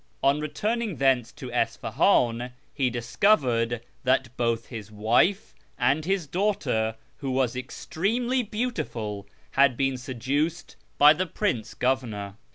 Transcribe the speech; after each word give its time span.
On 0.23 0.39
returning 0.39 0.95
thence 0.95 1.31
to 1.33 1.51
Isfahan 1.51 2.53
he 2.73 2.89
dis 2.89 3.15
covered 3.17 3.81
that 4.03 4.35
both 4.35 4.65
his 4.65 4.91
wife 4.91 5.53
and 5.77 6.05
his 6.05 6.25
daughter 6.25 6.95
(who 7.17 7.29
was 7.29 7.55
extremely 7.55 8.41
beautiful) 8.41 9.27
had 9.51 9.77
been 9.77 9.99
seduced 9.99 10.75
by 10.97 11.13
the 11.13 11.27
prince 11.27 11.75
governor. 11.75 12.35